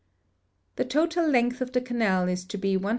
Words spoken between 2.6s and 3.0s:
169.